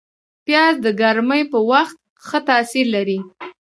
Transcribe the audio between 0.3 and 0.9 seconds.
پیاز د